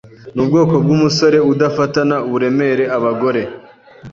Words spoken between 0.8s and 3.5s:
bwumusore udafatana uburemere abagore.